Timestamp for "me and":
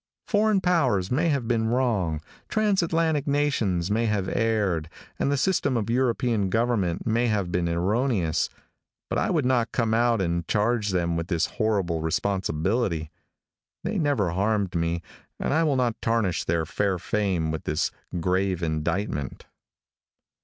14.73-15.53